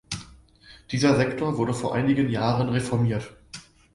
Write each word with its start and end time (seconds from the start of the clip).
Dieser 0.91 1.15
Sektor 1.15 1.59
wurde 1.59 1.75
vor 1.75 1.93
einigen 1.93 2.27
Jahren 2.27 2.69
reformiert. 2.69 3.35